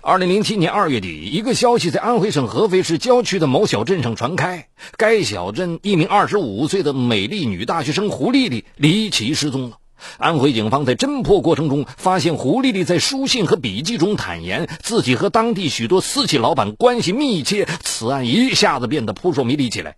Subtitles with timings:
[0.00, 9.78] 二零零七年二月底，一个消息在安徽省合肥市郊区的某小镇上传开：该小镇一名二十五岁的美丽女大学生胡丽丽离奇失踪了。
[10.16, 19.96] 安徽警方在侦破过程中发现，胡丽丽在书信和笔记中坦言自己和当地许多私企老板关系密切，此案一下子变得扑朔迷离起来。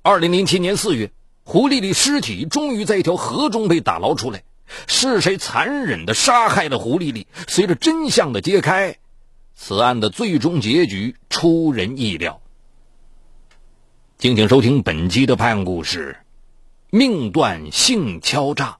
[0.00, 1.10] 二零零七年四月，
[1.44, 4.44] 胡丽丽尸体终于在一条河中被打捞出来，
[4.86, 7.26] 是谁残忍地杀害了胡丽丽？
[7.46, 8.96] 随着真相的揭开，
[9.54, 12.40] 此案的最终结局出人意料。
[14.18, 16.16] 敬请收听本期的《判故事》，
[16.96, 18.78] 命断性敲诈。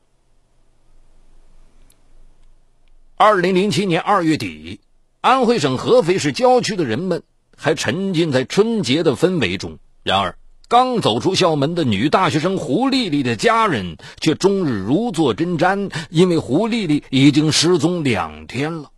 [3.17, 4.81] 二零零七年二月底，
[5.21, 7.23] 安徽省合肥市郊区的人们
[7.57, 9.79] 还沉浸在春节的氛围中。
[10.03, 10.37] 然而，
[10.69, 18.91] 刚走出校门的女大学生胡丽丽的家人却终日如坐针毡，因为胡丽丽已经失踪两天了。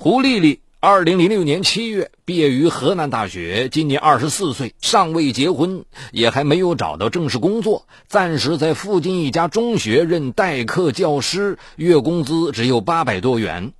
[0.00, 0.60] 胡丽丽。
[0.78, 13.72] 二零零六年七月毕业于河南大学，今年二十四岁，尚未结婚，也还没有找到正式工作，暂时在附近一家中学任代课教师，月工资只有八百多元。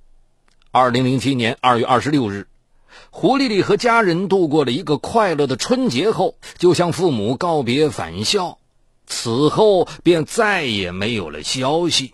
[0.71, 2.47] 二零零七年二月二十六日，
[3.11, 8.57] 胡丽丽和家人度过了一个快乐的春节后，就向父母告别返校，
[9.05, 12.13] 此后便再也没有了消息。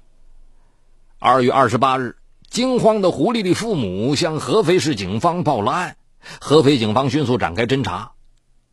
[1.18, 2.18] 二月二十八日。
[2.50, 5.98] 惊慌的胡丽丽父母向合肥市警方报了案，
[6.40, 8.14] 合肥警方迅速展开侦查。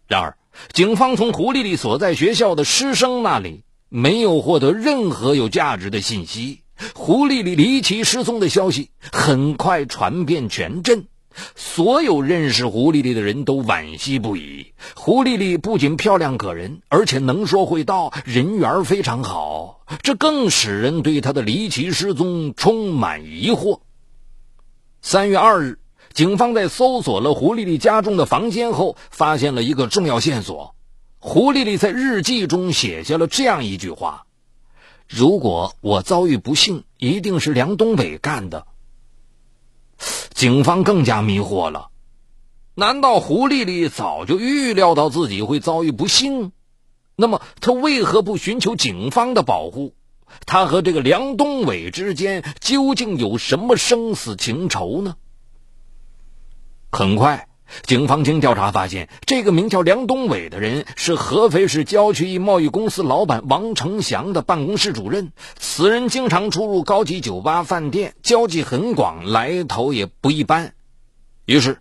[0.07, 0.37] 然而，
[0.73, 6.61] 警方从胡丽丽所在学校的师生那里没有获得任何有价值的信息。
[6.95, 11.07] 胡丽丽离奇失踪的消息很快传遍全镇。
[11.55, 14.73] 所有认识胡丽丽的人都惋惜不已。
[14.95, 23.81] 胡丽丽不仅漂亮可人，而且能说会道，人缘非常好，这更使人对她的离奇失踪充满疑惑。
[25.01, 25.79] 三月二日，
[26.13, 30.75] 警方在搜索了胡丽丽家中的房间后，发现了一个重要线索：
[31.19, 34.27] 胡丽丽在日记中写下了这样一句话
[35.09, 38.67] ：“如果我遭遇不幸，一定是梁东北干的。”
[40.35, 41.91] 警方更加迷惑了，
[42.75, 46.53] 难道胡丽丽早就预料到自己会遭遇不幸？
[47.17, 49.95] 那么她为何不寻求警方的保护？
[50.47, 55.17] 她和这个梁东伟之间究竟有什么生死情仇呢？
[56.91, 57.49] 很快。
[57.83, 65.33] 警方经调查发现，这个名叫梁东伟的人是合肥市郊区一贸易公司老板王成祥的办公室主任。
[65.59, 70.75] 此人经常出入高级酒吧、饭店，交际很广，来头也不一般。
[71.47, 71.79] 于是，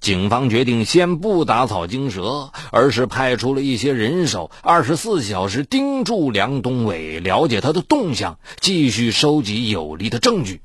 [0.00, 10.60] 警方决定先不打草惊蛇，而是派出了一些人手，二十四小时盯住梁东伟，了解他的动向，继续收集有力的证据。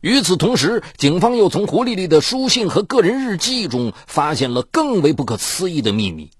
[0.00, 6.30] 与此同时，警方又从胡丽丽的书信和个人日记中发现了更为不可思议的秘密。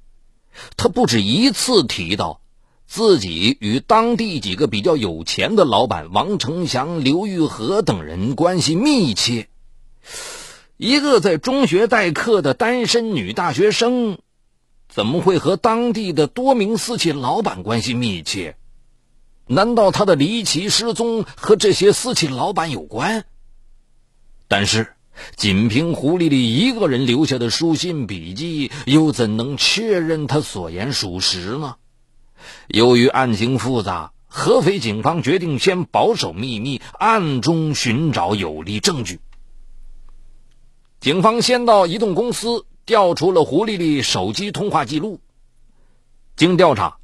[0.76, 2.40] 她不止一次提到，
[2.86, 9.48] 自己与当地几个比较有钱的老板王成祥、刘玉和等人关系密切。
[10.78, 14.18] 一个在中学代课的单身女大学生，
[14.88, 18.56] 怎么会和当地的多名私企老板关系密切？
[19.46, 23.26] 难道她的离奇失踪和这些私企老板有关？
[24.50, 24.88] 但是，
[25.36, 31.76] 仅凭胡丽丽一个人留下的书信笔记，又怎能确认她所言属实呢？
[32.66, 39.20] 由于案情复杂，合肥警方决定先保守秘密，暗中寻找有力证据。
[40.98, 45.20] 警方先到移动公司调出了胡丽丽手机通话记录。
[46.34, 46.96] 经调查，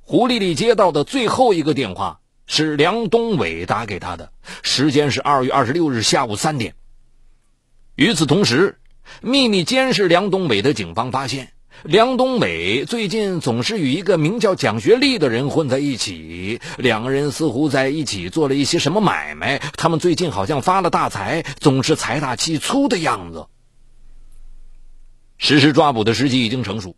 [0.00, 4.32] 胡丽丽接到的最后一个电话是梁东伟打给她的，
[4.64, 6.74] 时间是二月二十六日下午三点。
[8.00, 8.78] 与此同时，
[9.20, 11.52] 秘密监视梁东伟的警方发现，
[11.82, 19.58] 梁东伟最近总是与一个名叫蒋学利的人混在一起，两个人似乎在一起做了一些什么买卖。
[19.76, 23.48] 他们最近好像发了大财，总是财大气粗的样子。
[25.36, 26.96] 实施抓捕的时机已经成熟。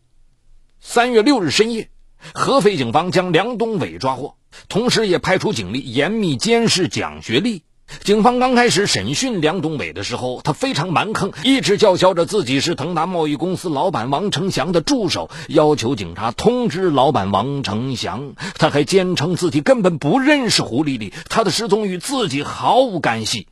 [0.78, 1.90] 三月六日深夜，
[2.32, 4.36] 合肥警方将梁东伟抓获，
[4.68, 7.64] 同时也派出警力严密监视蒋学利。
[8.00, 18.34] 警方刚开始审讯梁东伟的时候，他非常蛮横，一直叫嚣着自己是腾达贸易公司老板王成祥的助手，要求警察通知老板王成祥。
[18.58, 23.46] 他还坚称自己根本不认识胡丽丽，她的失踪与自己毫无干系。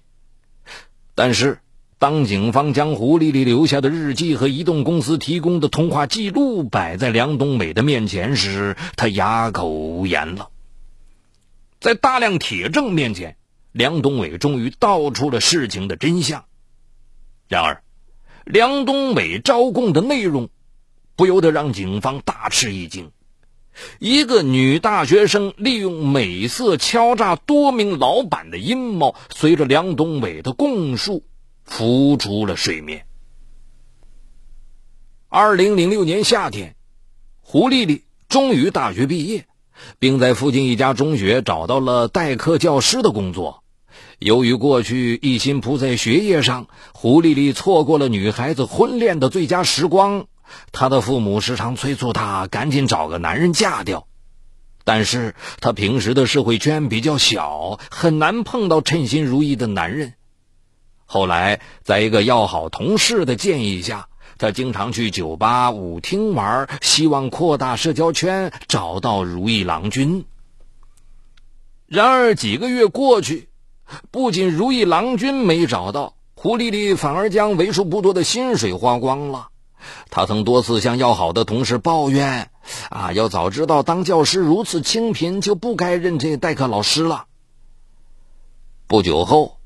[1.14, 1.60] 但是，
[1.98, 10.48] 当警方将胡丽丽留下的日记和移动公司提供的通话记录摆在梁东伟的面前时，他哑口无言了。
[11.78, 13.37] 在大量铁证面前。
[13.72, 16.44] 梁东伟终于道出了事情的真相：
[17.49, 17.82] 然而，
[18.44, 20.49] 梁东伟招供的内容
[21.14, 23.12] 不由得让警方大吃一惊。
[24.00, 31.25] 一个女大学生利用美色敲诈多名老板的阴谋，随着梁东伟的供述
[31.62, 33.06] 浮出了水面。
[35.28, 36.75] 二零零六年夏天，
[37.40, 39.46] 胡丽丽终于大学毕业，
[39.99, 43.62] 并在附近一家中学找到了代课教师的工作。
[44.19, 50.27] 由于过去一心扑在学业上，胡丽丽错过了女孩子婚恋的最佳时光。
[50.73, 54.06] 她的父母时常催促她赶紧找个男人嫁掉，
[54.85, 60.15] 但是她平时的社会圈比较小，很难碰到称心如意的男人。
[61.06, 64.10] 后来，在一个要好同事的建议下，
[64.40, 70.25] 她经常去酒吧、舞厅玩，希望扩大社交圈，找到如意郎君。
[71.87, 73.50] 然而几个月过去，
[74.10, 79.48] 不仅如意郎君没找到，胡丽丽反而将为数不多的薪水花光了。
[80.08, 82.50] 他曾多次向要好的同事抱怨
[82.88, 87.26] ：“啊，要早知道当教师如此清贫，就不该认这代课老师了。”
[88.88, 89.58] 不久后，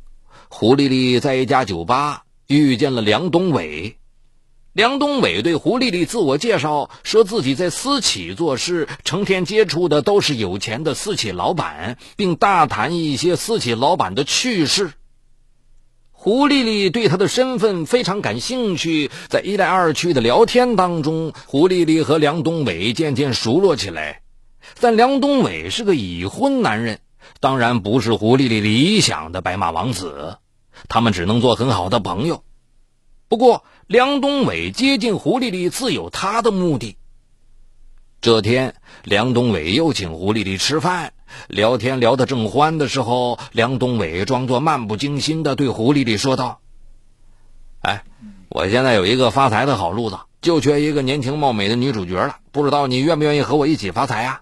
[0.48, 3.98] 胡丽丽在一家酒吧遇见了梁东伟。
[4.74, 14.94] 梁东伟对胡丽丽自我介绍，说自己在私企做事，成天接触的都是有钱的私企老板，并大谈一些私企老板的趣事。
[16.10, 24.22] 胡丽丽对他的身份非常感兴趣，在一来二去的聊天当中，胡丽丽和梁东伟渐渐熟络起来。
[24.80, 26.98] 但梁东伟是个已婚男人，
[27.38, 30.38] 当然不是胡丽丽理想的白马王子，
[30.88, 32.42] 他们只能做很好的朋友。
[33.26, 36.96] 不过，梁东伟接近胡丽丽自有他的目的。
[38.22, 41.12] 这天，梁东伟又请胡丽丽吃饭。
[41.48, 46.60] 聊天聊得正欢的时候，梁东伟装作漫不经心的对胡丽丽说道
[47.82, 48.04] ：“哎，
[48.48, 52.38] 我现在有一个发财的好路子，就缺一个年轻貌美的女主角了。
[52.52, 54.40] 不知道你愿不愿意和我一起发财呀？”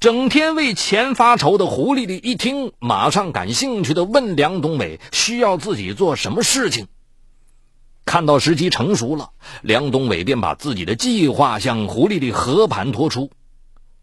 [0.00, 6.88] 整天为钱发愁的胡丽丽一听，马上感兴趣的问梁东伟：“需要自己做什么事情？”
[8.04, 9.30] 看到时机成熟了，
[9.62, 13.30] 梁东伟便把自己的计划向胡丽丽和盘托出。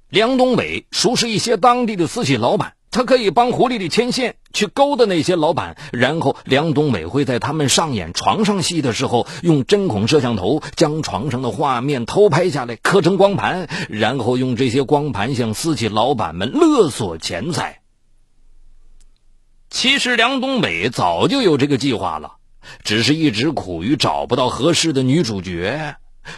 [0.09, 5.77] 梁东伟熟识一些当地的私企老板，他可以帮胡丽丽牵线，去勾搭那些老板。
[5.91, 17.81] 然后，梁东伟会在他们上演床上戏的时候，用针孔摄像头将床上的画面偷拍下来，刻成光盘，然后用这些光盘向私企老板们勒索钱财。
[19.69, 22.37] 其实，梁东伟早就有这个计划了，
[22.83, 25.95] 只是一直苦于找不到合适的女主角。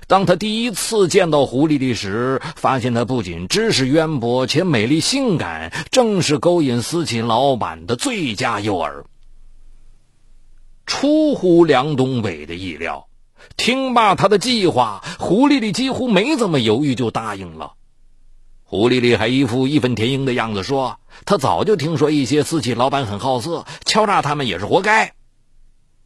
[0.08, 9.04] 当他第一次见到胡丽丽时，发现她不仅知识渊博，且美丽性感，正是勾引私企老板的最佳诱饵。
[10.86, 13.08] 出乎梁东伟的意料，
[13.58, 17.74] 听罢他的计划，胡丽丽几乎没怎么犹豫就答应了。
[18.64, 25.14] 胡丽丽还一副义愤填膺的样子说：“她早就听说一些私企老板很好色，敲诈他们也是活该。”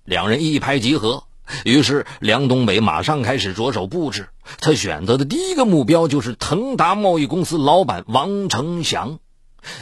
[0.05, 1.23] 两人一拍即合。
[1.63, 4.29] 于是，梁东伟马上开始着手布置。
[4.59, 9.19] 他选择的第一个目标就是腾达贸易公司老板王成祥，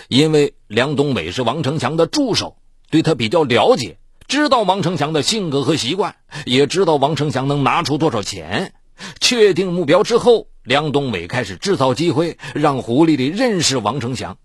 [0.08, 2.58] 因为梁东伟是王成祥的助手，
[2.90, 3.98] 对他比较了解，
[4.28, 6.16] 知道王成祥的性格和习惯，
[6.46, 8.74] 也知道王成祥能拿出多少钱。
[9.20, 14.38] 确定目标之后，梁东伟开始制造机会，让胡丽丽认识王成祥。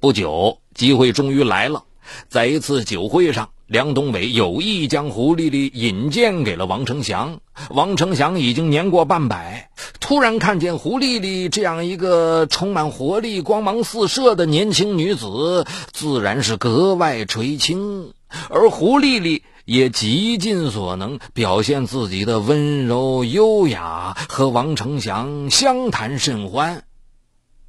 [0.00, 1.84] 不久，机会终于来了，
[2.28, 3.50] 在一次酒会上。
[3.66, 7.40] 梁东伟有意将胡丽丽引荐给了王成祥。
[7.70, 18.12] 王成祥已经年过半百，突然看见胡丽丽这样一个充满活力、光芒四射的年轻女子，自然是格外垂青。
[18.50, 26.84] 而胡丽丽也极尽所能表现自己的温柔优雅，和王成祥相谈甚欢。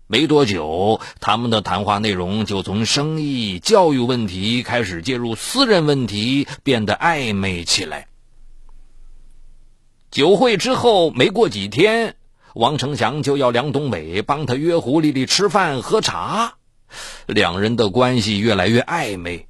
[0.09, 8.07] 没多久，他们的谈话内容就从生意、教育问题开始介入私人问题，变得暧昧起来。
[10.09, 12.15] 酒会之后没过几天，
[12.55, 16.53] 王成祥就要梁东伟帮他约胡丽丽吃饭喝茶，
[17.25, 19.49] 两人的关系越来越暧昧。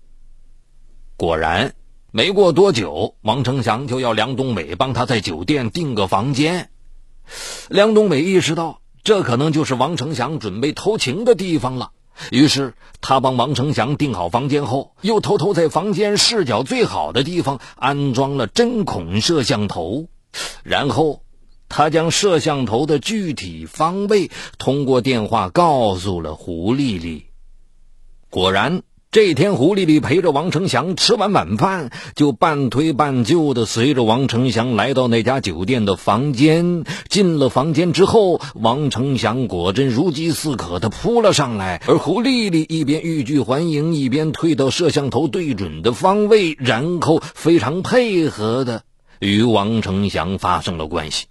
[1.17, 1.75] 果然，
[2.11, 6.71] 没过多久，王成祥就要梁东伟帮他在酒店订个房间。
[7.69, 8.81] 梁东伟意识到。
[9.07, 11.91] 这可能就是王成祥准备偷情的地方了。
[12.29, 20.09] 于是他帮王成祥订好房间后，又偷偷在房间视角最好的地方安装了针孔摄像头，
[20.61, 21.21] 然后
[21.69, 27.27] 他将摄像头的具体方位通过电话告诉了胡丽丽。
[28.29, 36.83] 果然，这天，胡丽丽陪着王成祥吃完晚饭，就半推半就的随着王成祥来到那家酒店的房间。
[37.07, 48.83] 进了房间之后，王成祥果真如饥似渴的扑了上来，而胡丽丽一边欲拒还迎，一边退到摄像头对准的方位，然后非常配合的
[49.19, 51.27] 与王成祥发生了关系。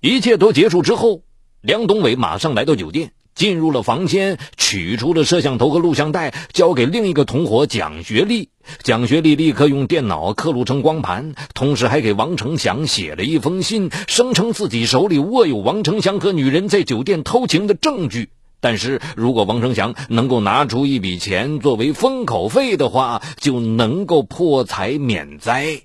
[0.00, 1.22] 一切都结束之后，
[1.62, 3.12] 梁东伟马上来到酒店。
[3.36, 8.48] 进入了房间，取出了摄像头和录像带，交给另一个同伙蒋学丽。
[8.82, 18.30] 蒋学丽立刻用电脑刻录成光盘，同时还给王成祥写了一封信，声称自己手里握有王成祥和女人在酒店偷情的证据。
[18.58, 25.82] 但是如果王成祥能够拿出一笔钱作为封口费的话，就能够破财免灾。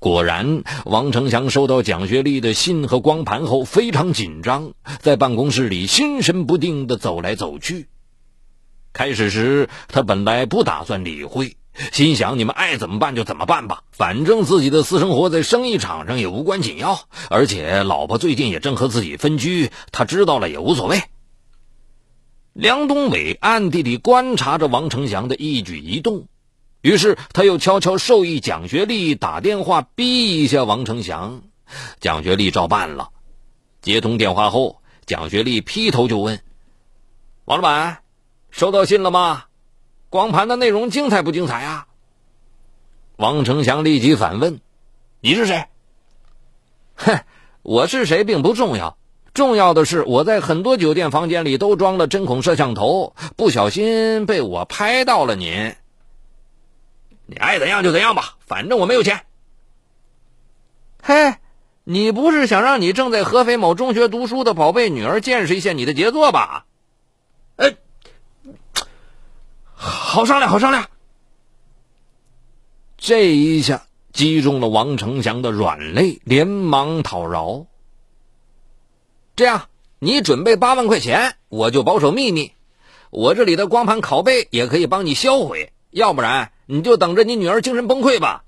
[0.00, 7.88] 果然，王成祥收到蒋学丽的信和光盘后非常紧张，在办公室里心神不定地走来走去。
[8.92, 11.56] 开始时，他本来不打算理会，
[11.90, 21.02] 心想：“你们爱怎么办就怎么办吧，反正自己的私生活在生意场上也无关紧要，而且老婆最近也正和自己分居，他知道了也无所谓。”
[22.54, 26.28] 梁东伟暗地里观察着王成祥的一举一动。
[26.88, 31.42] 于是他又悄悄授意蒋学丽打电话逼一下王成祥，
[32.00, 33.10] 蒋学丽照办了。
[33.82, 36.40] 接通电话后，蒋学丽劈头就问
[37.44, 37.98] ：“王老板，
[38.50, 39.44] 收到信了吗？
[40.08, 41.88] 光盘的内容精彩不精彩啊？”
[43.16, 44.58] 王成祥立即反问
[45.20, 45.66] ：“你是谁
[46.96, 47.20] ？”“哼，
[47.60, 48.96] 我是谁并不重要，
[49.34, 55.74] 重要的是我在很多酒店房间里都装了针孔摄像头，不小心被我拍到了您。”
[57.30, 59.26] 你爱怎样就怎样吧，反正我没有钱。
[61.02, 61.34] 嘿，
[61.84, 66.64] 你不是想让你正在合肥某中学读书的宝贝女儿见识一下你的杰作吧？
[67.56, 67.76] 哎，
[69.74, 70.88] 好商量，好商量。
[72.96, 77.66] 这一下击中了王成祥的软肋，连忙讨饶。
[79.36, 79.68] 这样，
[79.98, 82.52] 你准备八万块钱，我就保守秘密。
[83.10, 86.52] 我这里的光盘拷贝也可以帮你销毁，要不然。
[86.70, 88.44] 你就等着你女儿精神崩溃吧。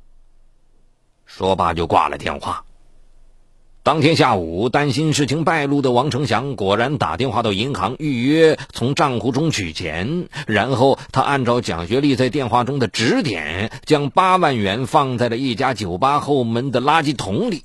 [1.25, 2.65] 说罢就挂了电话。
[3.83, 17.65] 当天下午，担心事情败露的王成祥果然打电话到银行预约从账户中取钱，然后他按照蒋学丽在电话中的指点，将八万元放在了一家酒吧后门的垃圾桶里。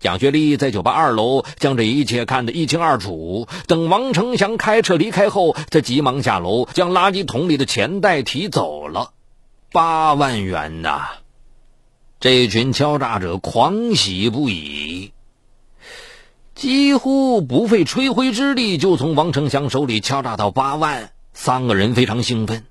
[0.00, 3.46] 蒋学丽在酒吧二楼将这一切看得一清二楚。
[3.68, 9.12] 等王成祥开车离开后，他急忙下楼将垃圾桶里的钱袋提走了。
[9.70, 11.08] 八万元呐！
[12.20, 15.12] 这群敲诈者狂喜不已，
[16.54, 21.10] 几乎不费吹灰之力就从王成祥手里敲诈到八万。
[21.34, 22.64] 三个人非常兴奋，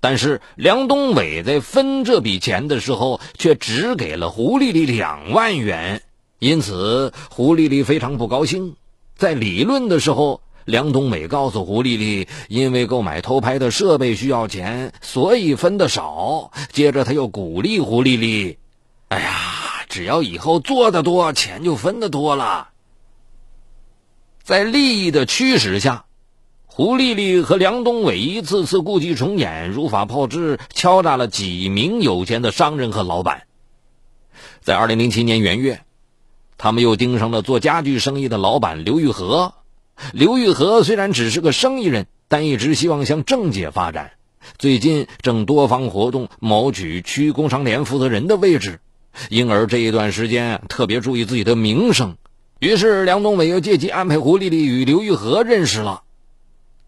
[0.00, 6.02] 但是梁东伟在分这笔钱的时候却只给了胡丽丽两万元，
[6.40, 8.74] 因此胡丽丽非常不高兴。
[9.16, 10.40] 在理论的时候。
[10.64, 16.52] 梁东伟告诉胡丽丽，因为购买偷拍的设备需要钱，所以分的少。
[16.72, 18.58] 接着他又鼓励胡丽丽
[19.08, 22.68] ：“哎呀，只要以后做的多，钱就分的多了。”
[24.42, 26.06] 在利益的驱使下，
[26.64, 33.42] 胡丽丽和梁东伟一次次故伎重演，如法炮制，敲诈了几名有钱的商人和老板。
[34.60, 35.82] 在二零零七年元月，
[36.56, 39.52] 他们又盯上了做家具生意的老板刘玉和。
[40.12, 44.12] 刘玉和虽然只是个生意人，但一直希望向政界发展。
[44.58, 48.80] 最近正多方活动，谋取区工商联负责人的位置，
[49.30, 52.16] 因而这一段时间特别注意自己的名声。
[52.60, 56.02] 于是梁东伟又借机安排胡丽丽与刘玉和认识了。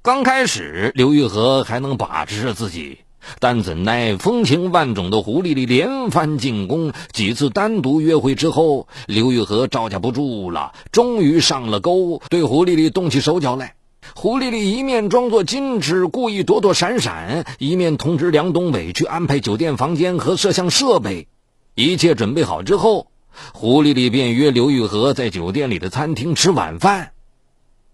[0.03, 2.99] 刚开始，刘玉和还能把持着自己。
[3.39, 13.75] 但怎奈风情万种的胡丽丽连番进攻，几次单独约会之后，刘玉和招架不住了，终于上了钩，对胡丽丽动起手脚来。
[14.15, 21.27] 胡丽丽一面装作矜持，故意躲躲闪闪，一面通知梁东伟去安排酒店房间和摄像设备。
[21.75, 23.09] 一切准备好之后，
[23.53, 27.11] 胡丽丽便约刘玉和在酒店里的餐厅吃晚饭。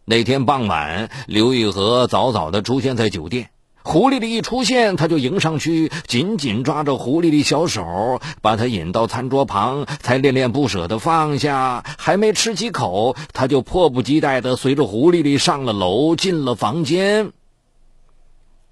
[0.04, 3.50] 那天傍晚，刘玉和早早地出现在酒店。
[3.84, 11.84] 胡丽丽一出现，他就迎上去，紧紧抓着胡丽丽小手，把她引到餐桌旁，才恋恋不舍地放下。
[11.98, 17.32] 还没吃几口，他就迫不及待地随着胡丽丽上了楼，进了房间。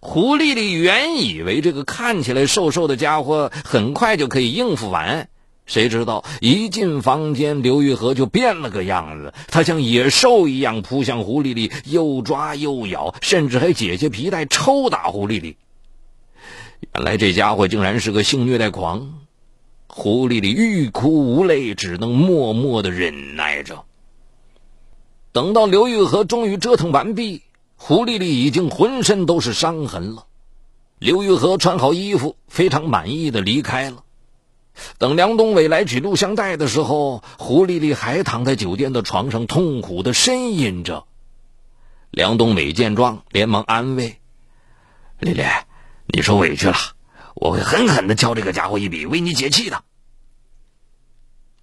[0.00, 5.28] 胡丽丽原以为这个看起来瘦瘦的家伙很快就可以应付完，
[5.70, 9.32] 谁知道一进房间，刘玉和就变了个样子。
[9.46, 15.56] 他像野兽一样扑向胡丽丽，又抓又咬，甚至还解下皮带抽打胡丽丽。
[16.92, 19.14] 原来这家伙竟然是个性虐待狂。
[19.86, 23.84] 胡丽丽欲哭无泪，只能默默的忍耐着。
[25.30, 27.42] 等到刘玉和终于折腾完毕，
[27.76, 30.26] 胡丽丽已经浑身都是伤痕了。
[30.98, 34.02] 刘玉和穿好衣服，非常满意的离开了。
[34.98, 41.04] 等梁东伟来取录像带的时候，胡丽丽还躺在酒店的床上，痛苦的呻吟着。
[42.10, 44.18] 梁东伟见状，连忙安慰
[45.20, 45.44] ：“丽丽，
[46.06, 46.76] 你受委屈了，
[47.34, 49.84] 我会狠狠的敲这个家伙一笔，为你解气的。”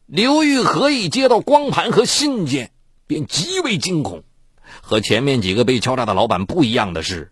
[0.05, 2.71] 刘玉和一接到光盘和信件，
[3.07, 4.23] 便极为惊恐。
[4.81, 7.31] 和前面几个被敲诈的老板不一样的是。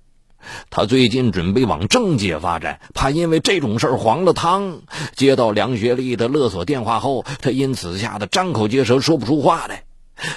[0.70, 4.82] 他最近准备往政界发展，怕因为这种事儿黄了汤。
[5.16, 9.84] 接到梁学利的勒索电话后，他因此吓得张口结舌，说不出话来。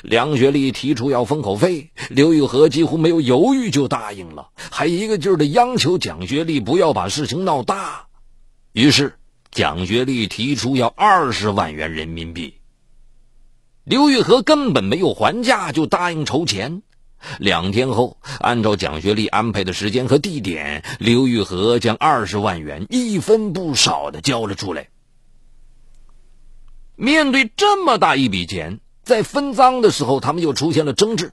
[0.02, 8.06] 梁学利提出要封口费，刘玉和几乎没有犹豫就答应了，还一个劲儿的央求蒋学丽不要把事情闹大。
[8.72, 9.14] 于是，
[9.52, 12.54] 蒋学丽提出要二十万元人民币。
[13.84, 16.82] 刘玉和根本没有还价，就答应筹钱。
[17.38, 24.88] 两天后，按照蒋学丽安排的时间和地点，刘玉和将二十万元一分不少的交了出来。
[26.96, 31.32] 面对这么大一笔钱，在分赃的时候，他们又出现了争执。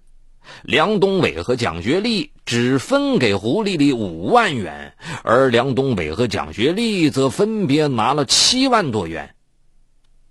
[0.63, 9.36] 梁东伟和蒋学丽只分给胡丽丽五万元，而梁东伟和蒋学丽则分别拿了七万多元。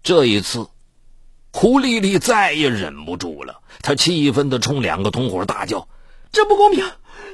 [0.02, 0.66] 这一次。
[1.56, 5.86] 胡丽丽再也忍不住了，她气愤地冲两个同伙大叫
[6.32, 6.84] ：“这不公平！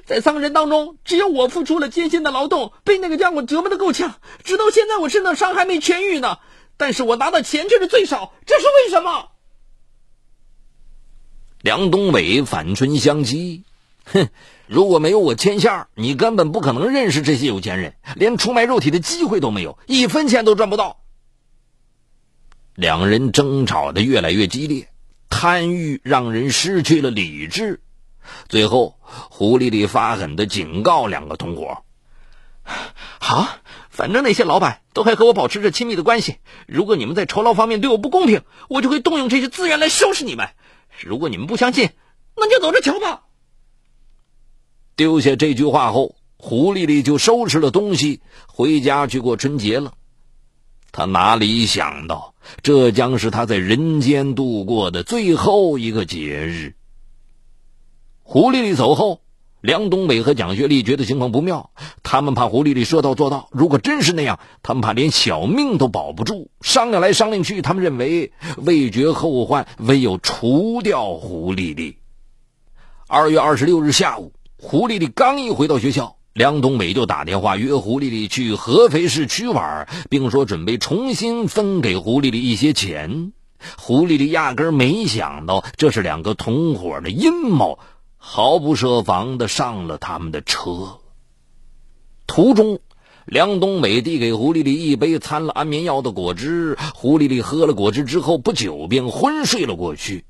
[0.05, 6.37] 在三个人当中，只有我付出了艰辛的劳动，被那个家伙折磨的够呛，直到现在我身上伤还没痊愈呢。
[6.77, 9.31] 但是我拿的钱却是最少，这是为什么？”
[11.62, 13.62] 梁东伟反唇相讥
[14.05, 14.29] ：“哼，
[14.67, 20.99] 如果没有我牵线，你根本不可能认识这些有钱人，连出卖肉体的机会都没有，一分钱都赚不到。”
[22.81, 24.89] 两人争吵的越来越激烈，
[25.28, 27.83] 贪欲让人失去了理智。
[28.49, 31.83] 最后，胡丽丽发狠的警告两个同伙
[33.21, 33.47] ：“好，
[33.91, 36.39] 反正那些老板都还和我保持着亲密的关系。
[36.67, 40.49] 如果你们在酬劳方面对我不公平，我就会动用这些资源来收拾你们。
[41.04, 41.91] 如果你们不相信，
[42.35, 43.25] 那就走着瞧吧。”
[44.97, 49.93] 丢下这句话后，胡丽丽就收拾了东西，回家去过春节了。
[50.93, 56.75] 他哪里想到，这将是他在人间度过的最后一个节日。
[58.23, 59.21] 胡丽丽走后，
[59.61, 61.71] 梁东北和蒋学丽觉得情况不妙，
[62.03, 63.49] 他们怕胡丽丽说到做到。
[63.50, 66.50] 如果真是那样，他们怕连小命都保不住。
[66.61, 71.97] 商量来商量去，他们认为未绝后患，唯有除掉胡丽丽。
[73.07, 76.17] 二月二十六日下午，胡丽丽刚一回到学校。
[76.41, 83.33] 梁东北就打电话约胡丽丽去合肥市区玩，并说准备重新分给胡丽丽一些钱。
[83.76, 87.79] 胡丽丽压根没想到这是两个同伙的阴谋，
[88.17, 91.00] 毫不设防的上了他们的车。
[92.26, 92.81] 途中，
[93.26, 100.25] 梁东北递给胡丽丽一杯掺了安眠药的果汁，胡丽丽喝了果汁之后，不久便昏睡了过去。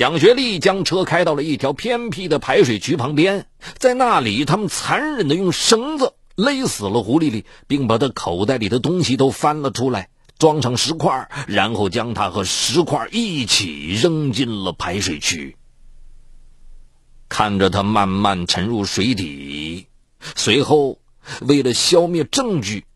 [0.00, 3.44] 蒋学丽将车开到了一条偏僻的排水渠旁边，
[3.76, 10.08] 在那里，他们残忍地用绳子勒死了胡丽丽，并把她口袋里的东西都翻了出来，
[10.38, 15.56] 装上石块，然后将她和石块一起扔进了排水渠。
[17.28, 19.88] 看着她慢慢沉入水底，
[20.34, 20.98] 随后，
[21.42, 22.86] 为了消灭证据，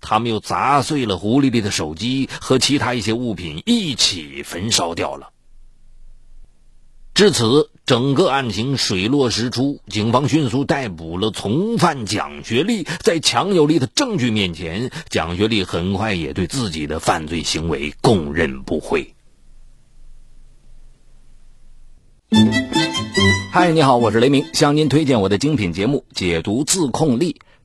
[0.00, 5.32] 他们又砸碎了胡丽丽的手机和其他一些物品，一起焚烧掉了。
[7.16, 9.80] 至此，整个案情水落石出。
[9.88, 12.86] 警方迅速逮捕了从犯蒋学丽。
[13.00, 19.14] 在强有力的证据面前，蒋学丽很快也对自己的犯罪行为供认不讳。
[23.50, 27.40] 嗨，你好，我是雷鸣，向您推荐我的精品节目《解读自控力》。